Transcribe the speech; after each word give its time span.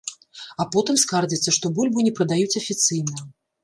А 0.63 0.65
потым 0.75 0.97
скардзяцца, 1.03 1.55
што 1.59 1.73
бульбу 1.79 2.09
не 2.09 2.17
прадаюць 2.19 2.59
афіцыйна. 2.65 3.33